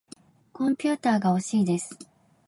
[0.51, 1.95] コンピューターがほしいです。